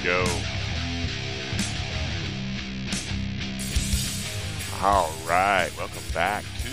[0.00, 0.24] we go.
[4.82, 6.68] All right, welcome back to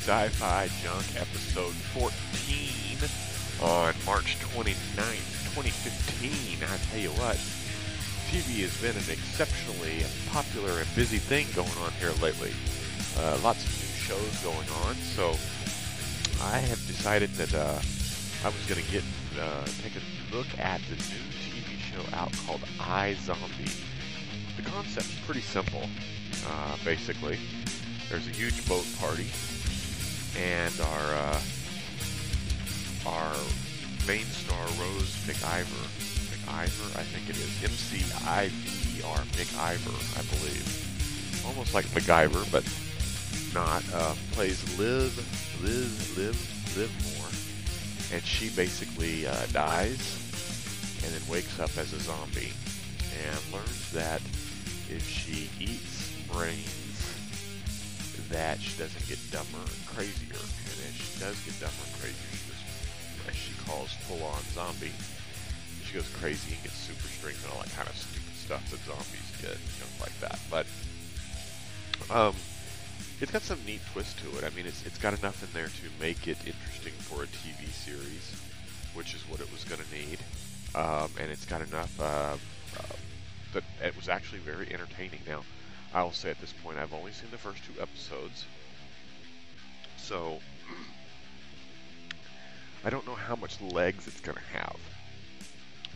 [0.00, 2.98] Sci-Fi Junk episode 14
[3.62, 6.58] on March 29th, 2015.
[6.62, 7.36] I tell you what,
[8.30, 12.52] TV has been an exceptionally popular and busy thing going on here lately.
[13.18, 15.30] Uh, lots of new shows going on, so
[16.42, 17.78] I have decided that uh,
[18.44, 19.04] I was going to get
[19.40, 21.53] uh, take a look at the new
[21.94, 23.84] show out called iZombie.
[24.56, 25.82] The concept's pretty simple.
[26.46, 27.38] Uh, basically,
[28.08, 29.26] there's a huge boat party,
[30.36, 31.40] and our uh,
[33.06, 33.34] our
[34.06, 35.84] main star Rose McIver,
[36.30, 41.74] McIver, I think it is M C I V E R, McIver, I believe, almost
[41.74, 42.64] like MacGyver, but
[43.54, 43.84] not.
[43.94, 45.14] Uh, plays Liv,
[45.62, 46.34] Liz, Liv,
[46.74, 47.30] Livmore
[48.12, 50.23] and she basically uh, dies
[51.04, 52.52] and then wakes up as a zombie
[53.20, 54.20] and learns that
[54.88, 57.04] if she eats brains
[58.30, 60.40] that she doesn't get dumber and crazier.
[60.40, 62.62] And if she does get dumber and crazier she goes
[63.28, 64.92] as she calls full-on zombie
[65.84, 68.80] she goes crazy and gets super strength and all that kind of stupid stuff that
[68.88, 70.38] zombies get and stuff like that.
[70.50, 70.66] But
[72.10, 72.34] um
[73.20, 74.44] it's got some neat twist to it.
[74.44, 77.70] I mean, it's it's got enough in there to make it interesting for a TV
[77.70, 78.34] series,
[78.94, 80.18] which is what it was going to need,
[80.74, 82.36] um, and it's got enough uh,
[82.78, 82.94] uh,
[83.52, 85.20] that it was actually very entertaining.
[85.26, 85.42] Now,
[85.92, 88.44] I will say at this point, I've only seen the first two episodes,
[89.96, 90.40] so
[92.84, 94.76] I don't know how much legs it's going to have,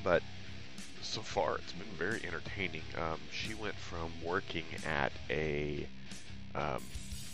[0.05, 0.23] but
[1.03, 2.83] so far it's been very entertaining.
[2.97, 5.87] Um, she went from working at a
[6.55, 6.83] um,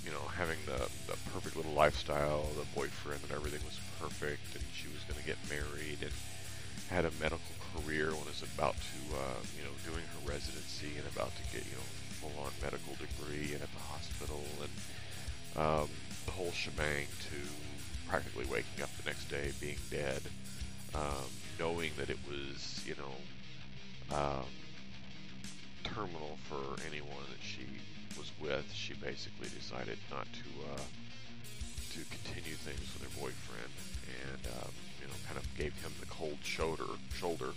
[0.05, 4.65] you know, having the, the perfect little lifestyle, the boyfriend and everything was perfect, and
[4.75, 6.13] she was going to get married and
[6.91, 11.07] had a medical career when was about to, uh, you know, doing her residency and
[11.15, 11.89] about to get, you know,
[12.21, 14.73] full-on medical degree and at the hospital and
[15.57, 15.89] um,
[16.27, 17.39] the whole shebang to
[18.09, 20.23] practically waking up the next day being dead,
[20.95, 24.47] um, knowing that it was, you know, um,
[25.85, 27.67] terminal for anyone that she
[28.19, 30.81] was with, she basically decided not to uh,
[31.95, 33.73] to continue things with her boyfriend,
[34.23, 36.91] and um, you know, kind of gave him the cold shoulder.
[37.15, 37.51] Shoulder.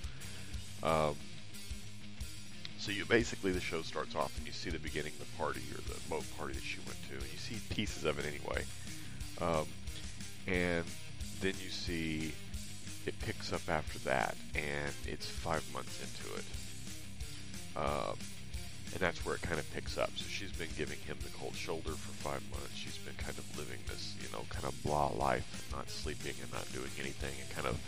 [0.83, 1.15] Um,
[2.77, 5.63] so you basically the show starts off and you see the beginning of the party
[5.73, 8.63] or the boat party that she went to, and you see pieces of it anyway,
[9.41, 9.65] um,
[10.45, 10.85] and
[11.41, 12.31] then you see
[13.07, 16.45] it picks up after that, and it's five months into it.
[17.75, 18.17] Um,
[18.93, 20.11] and that's where it kind of picks up.
[20.15, 22.75] So she's been giving him the cold shoulder for five months.
[24.67, 27.79] Of blah life, not sleeping and not doing anything, and kind of,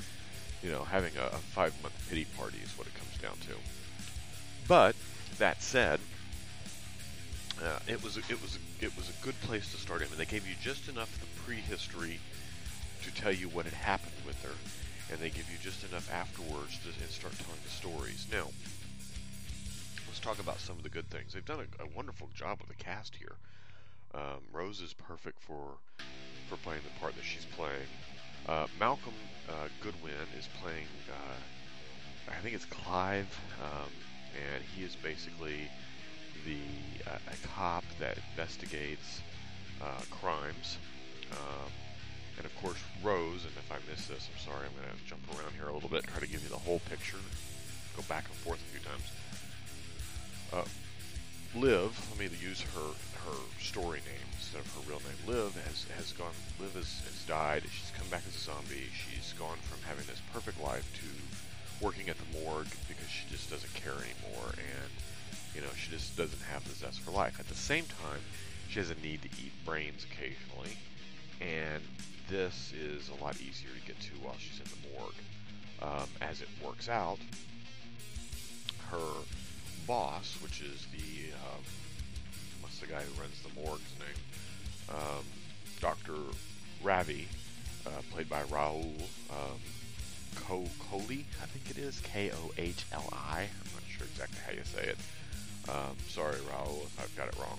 [0.64, 3.56] you know, having a, a five month pity party is what it comes down to.
[4.68, 4.96] But
[5.38, 6.00] that said,
[7.62, 10.18] uh, it was a, it was it was a good place to start in, and
[10.18, 12.20] they gave you just enough of the prehistory
[13.04, 14.56] to tell you what had happened with her,
[15.12, 18.28] and they give you just enough afterwards to start telling the stories.
[18.32, 18.48] Now,
[20.08, 21.34] let's talk about some of the good things.
[21.34, 23.36] They've done a, a wonderful job with the cast here.
[24.14, 25.78] Um, Rose is perfect for
[26.50, 27.88] for playing the part that she's playing.
[28.48, 29.14] Uh, Malcolm
[29.48, 33.30] uh, Goodwin is playing, uh, I think it's Clive,
[33.62, 33.90] um,
[34.34, 35.70] and he is basically
[36.46, 36.60] the
[37.10, 39.22] uh, a cop that investigates
[39.82, 40.78] uh, crimes.
[41.32, 41.72] Um,
[42.38, 45.22] and of course, Rose, and if I miss this, I'm sorry, I'm going to jump
[45.38, 47.18] around here a little bit and try to give you the whole picture,
[47.96, 50.66] go back and forth a few times.
[51.56, 52.94] Liv, let me use her
[53.26, 55.18] her story name instead of her real name.
[55.26, 56.34] Liv has has gone.
[56.60, 57.64] Liv has, has died.
[57.64, 58.90] She's come back as a zombie.
[58.94, 63.50] She's gone from having this perfect life to working at the morgue because she just
[63.50, 64.92] doesn't care anymore, and
[65.56, 67.40] you know she just doesn't have the zest for life.
[67.40, 68.22] At the same time,
[68.70, 70.78] she has a need to eat brains occasionally,
[71.42, 71.82] and
[72.30, 75.14] this is a lot easier to get to while she's in the morgue.
[75.82, 77.20] Um, as it works out,
[78.92, 79.24] her
[79.90, 81.64] boss, which is the um,
[82.62, 85.26] what's the guy who runs the morgue's name, um,
[85.82, 86.14] Doctor
[86.84, 87.28] Ravi,
[87.88, 89.02] uh, played by Rahul
[89.32, 89.58] um,
[90.46, 93.50] Kohli, I think it is K O H L I.
[93.50, 94.98] I'm not sure exactly how you say it.
[95.68, 97.58] Um, sorry, Rahul, if I've got it wrong.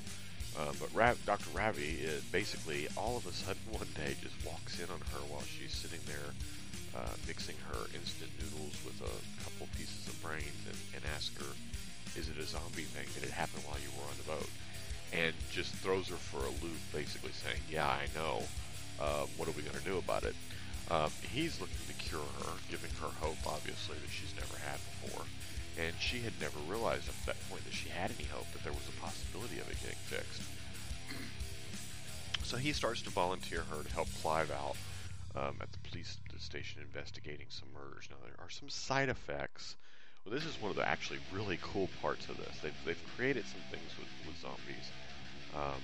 [0.56, 0.94] Um, but
[1.26, 1.50] Dr.
[1.52, 5.42] Ravi is basically all of a sudden one day just walks in on her while
[5.42, 6.30] she's sitting there
[6.94, 11.54] uh, mixing her instant noodles with a couple pieces of brains and, and asks her
[12.16, 13.06] is it a zombie thing?
[13.14, 14.50] Did it happen while you were on the boat?
[15.12, 18.42] And just throws her for a loop, basically saying, Yeah, I know.
[19.00, 20.34] Um, what are we going to do about it?
[20.90, 25.24] Um, he's looking to cure her, giving her hope, obviously, that she's never had before.
[25.78, 28.62] and she had never realized up to that point that she had any hope that
[28.64, 30.42] there was a possibility of it getting fixed.
[32.44, 34.76] So he starts to volunteer her to help Clive out
[35.36, 38.08] um, at the police station investigating some murders.
[38.10, 39.76] Now there are some side effects.
[40.24, 42.58] Well, this is one of the actually really cool parts of this.
[42.62, 44.90] They've, they've created some things with, with zombies
[45.54, 45.80] um,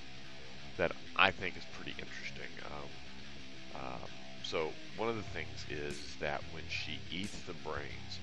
[0.77, 2.51] that I think is pretty interesting.
[2.65, 4.09] Um, um,
[4.43, 8.19] so one of the things is that when she eats the brains,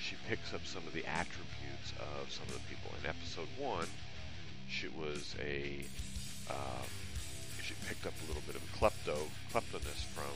[0.00, 2.90] she picks up some of the attributes of some of the people.
[3.00, 3.86] In episode one,
[4.68, 5.84] she was a
[6.50, 6.90] um,
[7.62, 9.16] she picked up a little bit of klepto
[9.54, 10.34] kleptoness from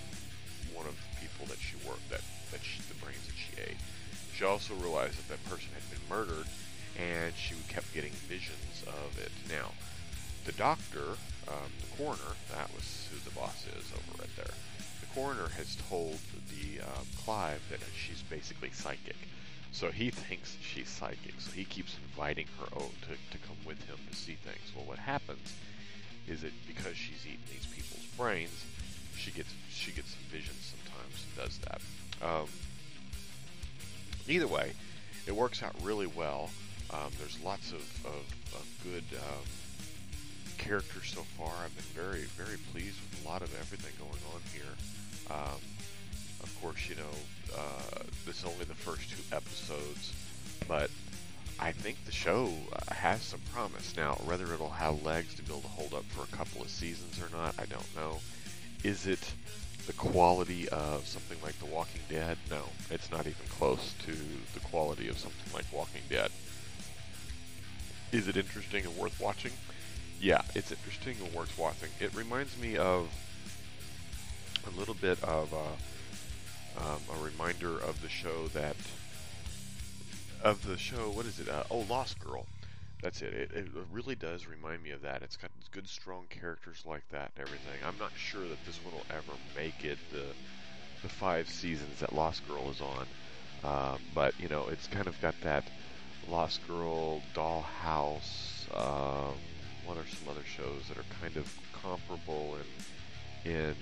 [0.72, 3.80] one of the people that she worked that that she, the brains that she ate.
[4.36, 6.46] She also realized that that person had been murdered,
[6.98, 9.32] and she kept getting visions of it.
[9.48, 9.72] Now,
[10.44, 11.16] the doctor,
[11.48, 14.54] um, the coroner, that was who the boss is over right there.
[15.00, 16.18] The coroner has told
[16.52, 19.16] the um, Clive that she's basically psychic.
[19.72, 21.40] So he thinks she's psychic.
[21.40, 24.70] So he keeps inviting her to, to come with him to see things.
[24.76, 25.54] Well, what happens
[26.28, 28.64] is that because she's eating these people's brains,
[29.16, 31.80] she gets she gets some visions sometimes and does that.
[32.20, 32.48] Um,
[34.28, 34.72] either way,
[35.26, 36.50] it works out really well.
[36.90, 38.24] Um, there's lots of, of,
[38.54, 39.44] of good um,
[40.58, 41.52] characters so far.
[41.64, 44.74] I've been very, very pleased with a lot of everything going on here.
[45.30, 45.60] Um,
[46.42, 50.12] of course, you know, uh, this is only the first two episodes,
[50.68, 50.90] but
[51.58, 53.96] I think the show uh, has some promise.
[53.96, 56.68] Now, whether it'll have legs to be able to hold up for a couple of
[56.68, 58.18] seasons or not, I don't know.
[58.84, 59.32] Is it
[59.86, 62.38] the quality of something like The Walking Dead?
[62.50, 66.30] No, it's not even close to the quality of something like Walking Dead.
[68.12, 69.52] Is it interesting and worth watching?
[70.20, 71.90] Yeah, it's interesting and worth watching.
[72.00, 73.08] It reminds me of
[74.66, 78.76] a little bit of uh, um, a reminder of the show that
[80.42, 81.10] of the show.
[81.10, 81.48] What is it?
[81.48, 82.46] Uh, oh, Lost Girl.
[83.06, 83.34] That's it.
[83.34, 83.50] it.
[83.54, 85.22] It really does remind me of that.
[85.22, 87.78] It's got good, strong characters like that and everything.
[87.86, 90.24] I'm not sure that this one will ever make it the
[91.02, 93.06] the five seasons that Lost Girl is on,
[93.62, 95.62] uh, but you know, it's kind of got that
[96.28, 98.66] Lost Girl, Dollhouse.
[98.74, 99.34] Um,
[99.84, 101.48] what are some other shows that are kind of
[101.80, 102.56] comparable
[103.44, 103.76] in in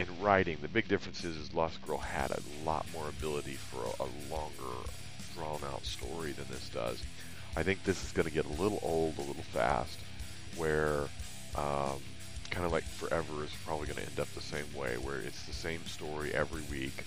[0.00, 3.84] in writing, the big difference is, is Lost Girl had a lot more ability for
[3.84, 4.90] a, a longer,
[5.36, 7.00] drawn-out story than this does.
[7.56, 9.98] I think this is going to get a little old, a little fast,
[10.56, 11.08] where
[11.56, 12.00] um,
[12.50, 15.42] kind of like Forever is probably going to end up the same way, where it's
[15.44, 17.04] the same story every week.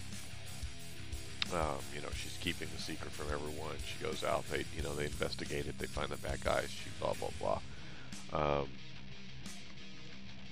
[1.53, 3.75] Um, you know, she's keeping the secret from everyone.
[3.85, 6.89] She goes out, they, you know, they investigate it, they find the bad guys, she
[6.99, 7.59] blah blah blah.
[8.31, 8.67] Um,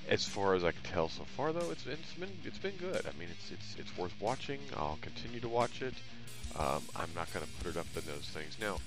[0.09, 3.05] as far as I can tell so far, though, it's, it's been it's been good.
[3.05, 4.59] I mean, it's it's it's worth watching.
[4.75, 5.93] I'll continue to watch it.
[6.57, 8.77] Um, I'm not going to put it up in those things now.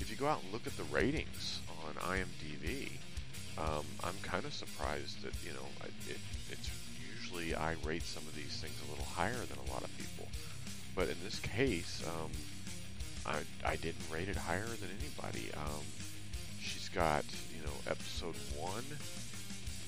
[0.00, 2.90] If you go out and look at the ratings on IMDb,
[3.58, 5.66] um, I'm kind of surprised that you know
[6.08, 6.16] it,
[6.50, 6.70] it's
[7.14, 10.26] usually I rate some of these things a little higher than a lot of people,
[10.94, 12.30] but in this case, um,
[13.26, 15.52] I I didn't rate it higher than anybody.
[15.54, 15.84] Um,
[16.60, 17.24] she's got
[17.54, 18.84] you know episode one.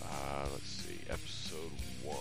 [0.03, 1.71] Uh, let's see, episode
[2.03, 2.17] 1.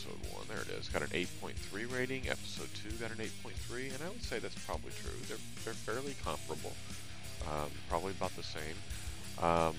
[0.00, 0.44] Episode 1?
[0.48, 0.88] There it is.
[0.88, 2.28] Got an 8.3 rating.
[2.28, 5.12] Episode 2 got an 8.3, and I would say that's probably true.
[5.28, 6.72] They're, they're fairly comparable.
[7.44, 8.76] Um, probably about the same.
[9.42, 9.76] Um,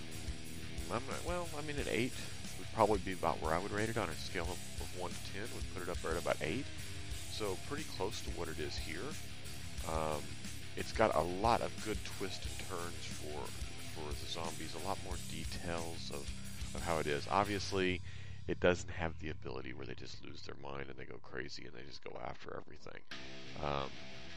[0.94, 2.12] I'm not, well, I mean, an 8
[2.60, 5.10] would probably be about where I would rate it on a scale of, of 1
[5.10, 5.42] to 10.
[5.56, 6.66] Would put it up right about 8.
[7.32, 9.10] So pretty close to what it is here.
[9.90, 10.22] Um,
[10.78, 13.42] it's got a lot of good twists and turns for
[13.96, 16.30] for the zombies, a lot more details of,
[16.76, 17.28] of how it is.
[17.30, 18.00] Obviously,
[18.48, 21.66] it doesn't have the ability where they just lose their mind and they go crazy
[21.66, 23.02] and they just go after everything.
[23.64, 23.90] Um,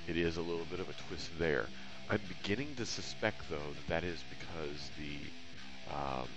[0.06, 1.66] it is a little bit of a twist there.
[2.11, 6.28] I'm beginning to suspect, though, that that is because the um,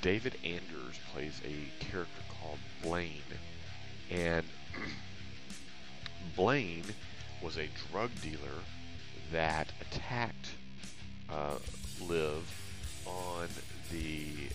[0.00, 3.20] David Anders plays a character called Blaine,
[4.10, 4.46] and
[6.36, 6.84] Blaine
[7.42, 8.38] was a drug dealer
[9.32, 10.48] that attacked
[11.30, 11.56] uh,
[12.00, 12.42] Liv
[13.06, 13.48] on
[13.90, 14.48] the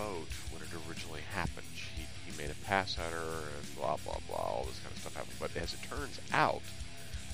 [0.00, 1.66] boat when it originally happened.
[1.96, 5.00] He, he made a pass at her and blah, blah, blah, all this kind of
[5.00, 5.36] stuff happened.
[5.38, 6.62] But as it turns out,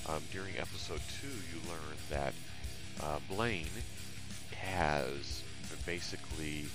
[0.07, 2.33] um, during episode two, you learn that
[3.01, 3.77] uh, Blaine
[4.59, 5.43] has
[5.85, 6.65] basically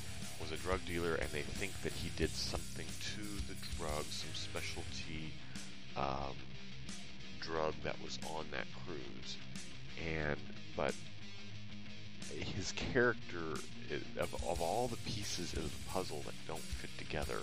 [0.41, 4.35] was a drug dealer and they think that he did something to the drug, some
[4.35, 5.33] specialty
[5.97, 6.35] um,
[7.41, 9.37] drug that was on that cruise.
[10.03, 10.39] And,
[10.77, 10.95] but
[12.39, 13.61] his character,
[14.19, 17.39] of, of all the pieces of the puzzle that don't fit together,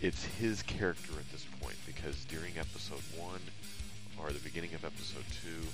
[0.00, 3.40] it's his character at this point because during episode one,
[4.18, 5.66] or the beginning of episode two,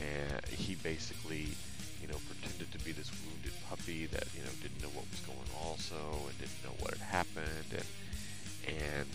[0.00, 1.48] and he basically,
[2.00, 5.20] you know, pretended to be this wounded puppy that you know didn't know what was
[5.20, 7.84] going on also and didn't know what had happened, and
[8.66, 9.08] and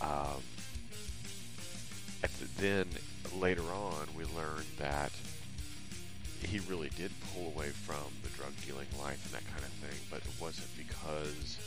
[0.00, 0.42] um,
[2.22, 2.86] the, then
[3.36, 5.12] later on we learned that
[6.42, 9.98] he really did pull away from the drug dealing life and that kind of thing,
[10.10, 11.58] but it wasn't because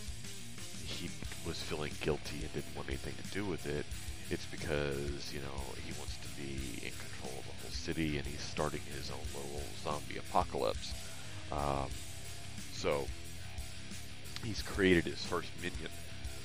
[0.85, 1.09] he
[1.47, 3.85] was feeling guilty and didn't want anything to do with it.
[4.29, 8.25] It's because, you know, he wants to be in control of the whole city and
[8.25, 10.93] he's starting his own little zombie apocalypse.
[11.51, 11.89] Um,
[12.73, 13.07] so
[14.43, 15.91] he's created his first minion,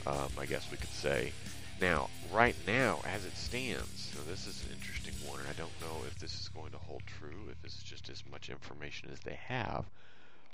[0.07, 1.33] um, I guess we could say.
[1.81, 5.81] Now, right now, as it stands, so this is an interesting one, and I don't
[5.81, 9.11] know if this is going to hold true, if this is just as much information
[9.13, 9.85] as they have,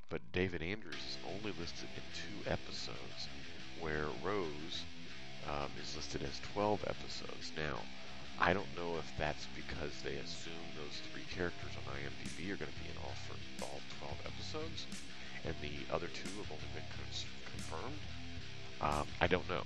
[0.09, 3.29] but David Anders is only listed in two episodes,
[3.79, 4.83] where Rose
[5.49, 7.53] um, is listed as 12 episodes.
[7.57, 7.79] Now,
[8.41, 12.73] I don't know if that's because they assume those three characters on IMDb are going
[12.73, 14.87] to be in all for all 12 episodes,
[15.45, 16.91] and the other two have only been
[17.47, 18.03] confirmed.
[18.81, 19.63] Um, I don't know.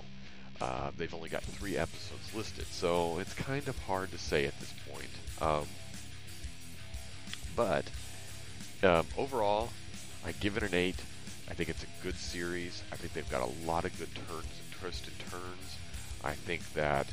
[0.59, 4.59] Uh, they've only got three episodes listed, so it's kind of hard to say at
[4.59, 5.09] this point.
[5.41, 5.67] Um,
[7.55, 7.85] but
[8.83, 9.69] um, overall,
[10.25, 10.95] I give it an 8.
[11.49, 12.83] I think it's a good series.
[12.91, 15.77] I think they've got a lot of good turns and twists and turns.
[16.23, 17.07] I think that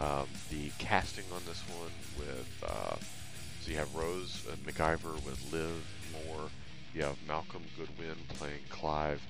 [0.00, 2.96] um, the casting on this one with uh,
[3.68, 5.70] so you have Rose uh, McIver with Liv
[6.12, 6.48] Moore,
[6.94, 9.20] you have Malcolm Goodwin playing Clive,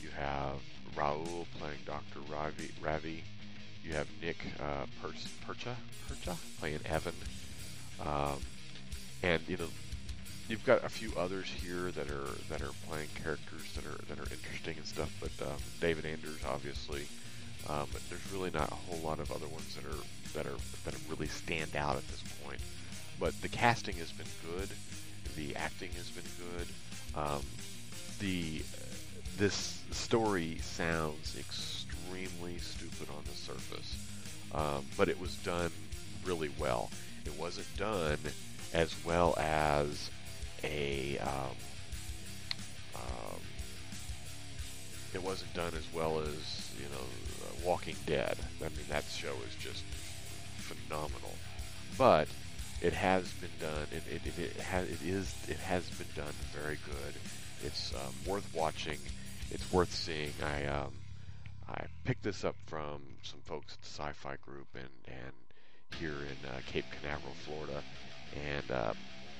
[0.00, 0.60] you have
[0.96, 2.20] Rahul playing Dr.
[2.30, 3.24] Ravi, Ravi.
[3.84, 5.76] you have Nick uh, Percha,
[6.08, 7.14] Percha playing Evan,
[8.04, 8.38] um,
[9.22, 9.68] and you know
[10.48, 14.18] you've got a few others here that are that are playing characters that are that
[14.18, 15.10] are interesting and stuff.
[15.20, 17.06] But um, David Anders, obviously,
[17.68, 20.02] um, but there's really not a whole lot of other ones that are
[20.34, 22.60] that are that really stand out at this point.
[23.18, 24.68] But the casting has been good,
[25.36, 26.68] the acting has been good.
[27.14, 27.42] Um,
[28.18, 28.62] the
[29.38, 33.96] this story sounds extremely stupid on the surface,
[34.54, 35.70] um, but it was done
[36.24, 36.90] really well.
[37.24, 38.18] It wasn't done
[38.72, 40.10] as well as
[40.64, 41.56] a um,
[42.94, 43.40] um,
[45.14, 47.04] it wasn't done as well as you know
[47.64, 48.36] Walking Dead.
[48.60, 49.82] I mean that show is just
[50.56, 51.34] phenomenal,
[51.98, 52.28] but
[52.80, 53.86] it has been done.
[53.92, 57.14] It it, it, it has it is it has been done very good.
[57.64, 58.98] It's um, worth watching.
[59.52, 60.32] It's worth seeing.
[60.42, 60.92] I um,
[61.68, 65.32] I picked this up from some folks at the Sci-Fi Group and and
[65.98, 67.82] here in uh, Cape Canaveral, Florida,
[68.34, 68.94] and uh,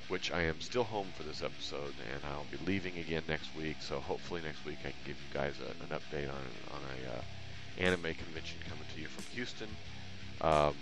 [0.09, 3.77] which I am still home for this episode, and I'll be leaving again next week.
[3.81, 6.45] So hopefully next week I can give you guys a, an update on
[6.77, 7.23] on a uh,
[7.79, 9.69] anime convention coming to you from Houston,
[10.43, 10.75] um,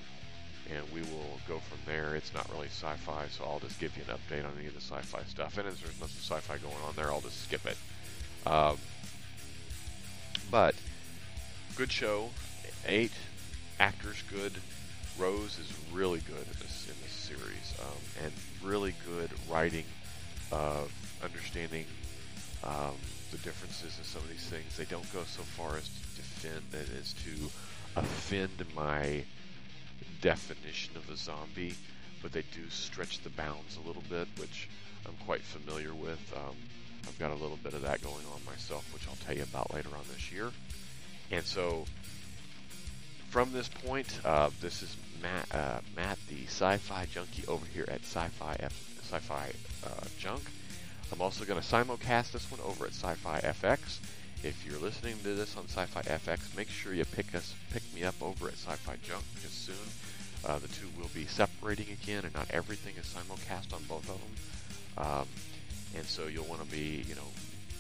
[0.69, 2.17] and we will go from there.
[2.17, 4.81] It's not really sci-fi, so I'll just give you an update on any of the
[4.81, 5.57] sci-fi stuff.
[5.57, 7.77] And as there's nothing sci-fi going on there, I'll just skip it.
[8.45, 8.77] Um,
[10.51, 10.75] but
[11.77, 12.31] good show,
[12.87, 13.13] eight
[13.79, 14.53] actors good.
[15.19, 19.85] Rose is really good in this in this series, um, and really good writing
[20.51, 20.91] of
[21.23, 21.85] understanding
[22.65, 22.97] um,
[23.31, 24.77] the differences in some of these things.
[24.77, 26.63] They don't go so far as to defend
[26.99, 27.51] as to
[27.97, 29.23] offend my
[30.21, 31.75] definition of a zombie,
[32.23, 34.69] but they do stretch the bounds a little bit, which
[35.07, 36.21] I'm quite familiar with.
[36.37, 36.57] Um,
[37.07, 39.73] I've got a little bit of that going on myself, which I'll tell you about
[39.75, 40.51] later on this year.
[41.31, 41.85] And so,
[43.31, 48.01] from this point, uh, this is Matt, uh, Matt, the sci-fi junkie over here at
[48.01, 49.53] Sci-Fi F- Sci-Fi
[49.87, 50.43] uh, Junk.
[51.13, 53.99] I'm also going to simulcast this one over at Sci-Fi FX.
[54.43, 58.05] If you're listening to this on Sci-Fi FX, make sure you pick us, pick me
[58.05, 59.75] up over at Sci-Fi Junk because soon
[60.47, 64.19] uh, the two will be separating again, and not everything is simulcast on both of
[64.19, 65.07] them.
[65.07, 65.29] Um,
[65.97, 67.29] and so you'll want to be, you know,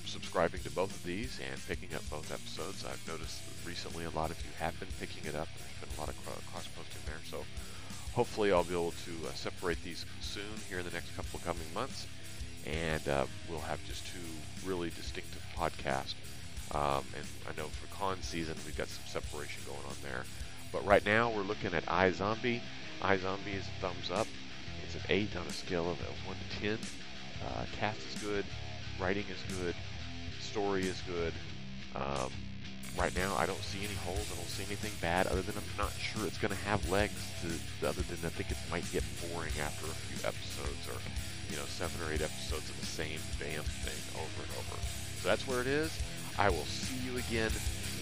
[0.04, 2.84] subscribing to both of these and picking up both episodes.
[2.84, 5.48] I've noticed recently a lot of you have been picking it up.
[5.56, 7.20] There's been a lot of cross posting there.
[7.30, 7.44] So
[8.12, 11.44] hopefully I'll be able to uh, separate these soon here in the next couple of
[11.44, 12.06] coming months.
[12.66, 16.14] And uh, we'll have just two really distinctive podcasts.
[16.72, 20.24] Um, and I know for con season we've got some separation going on there.
[20.72, 22.60] But right now we're looking at iZombie.
[23.02, 24.26] iZombie is a thumbs up.
[24.84, 26.78] It's an 8 on a scale of 1 to 10.
[27.46, 28.44] Uh, cast is good.
[29.00, 29.74] Writing is good
[30.50, 31.32] story is good.
[31.94, 32.30] Um,
[32.98, 34.26] right now, I don't see any holes.
[34.32, 37.14] I don't see anything bad, other than I'm not sure it's going to have legs.
[37.42, 40.98] To other than I think it might get boring after a few episodes, or
[41.50, 44.76] you know, seven or eight episodes of the same damn thing over and over.
[45.22, 45.94] So that's where it is.
[46.38, 47.50] I will see you again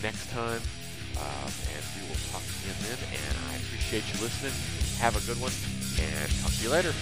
[0.03, 0.61] next time.
[1.17, 2.99] Um, and we will talk again then.
[3.13, 4.57] And I appreciate you listening.
[5.01, 5.53] Have a good one,
[6.01, 6.93] and talk to you later.